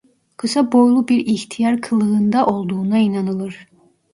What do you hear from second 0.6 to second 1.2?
boylu bir